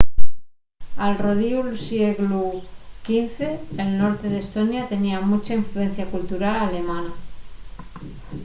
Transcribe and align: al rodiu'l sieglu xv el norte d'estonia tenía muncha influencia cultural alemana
al 1.05 1.11
rodiu'l 1.23 1.69
sieglu 1.81 2.45
xv 3.09 3.39
el 3.83 3.89
norte 4.01 4.25
d'estonia 4.33 4.89
tenía 4.93 5.25
muncha 5.29 5.59
influencia 5.61 6.11
cultural 6.15 6.55
alemana 6.59 7.13